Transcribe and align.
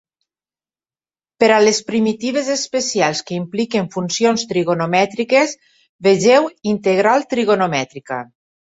Per 1.43 1.49
a 1.57 1.59
les 1.65 1.81
primitives 1.89 2.49
especials 2.55 3.23
que 3.29 3.37
impliquen 3.43 3.93
funcions 3.97 4.49
trigonomètriques, 4.55 5.57
vegeu 6.11 6.53
Integral 6.75 7.33
trigonomètrica. 7.37 8.25